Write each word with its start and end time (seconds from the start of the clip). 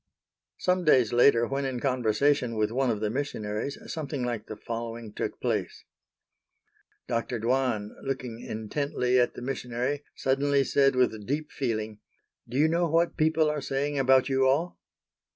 Some 0.57 0.83
days 0.83 1.13
later 1.13 1.45
when 1.47 1.63
in 1.63 1.79
conversation 1.79 2.55
with 2.55 2.71
one 2.71 2.89
of 2.89 3.01
the 3.01 3.11
missionaries 3.11 3.77
something 3.93 4.23
like 4.23 4.47
the 4.47 4.55
following 4.57 5.13
took 5.13 5.39
place: 5.39 5.83
Dr. 7.07 7.37
Dwan, 7.39 7.95
looking 8.01 8.39
intently 8.39 9.19
at 9.19 9.35
the 9.35 9.43
missionary, 9.43 10.03
suddenly 10.15 10.63
said 10.63 10.95
with 10.95 11.27
deep 11.27 11.51
feeling, 11.51 11.99
"Do 12.49 12.57
you 12.57 12.67
know 12.67 12.89
what 12.89 13.15
people 13.15 13.47
are 13.47 13.61
saying 13.61 13.99
about 13.99 14.27
you 14.27 14.47
all?" 14.47 14.79